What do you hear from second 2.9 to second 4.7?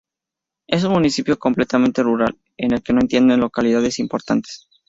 no existen localidades importantes.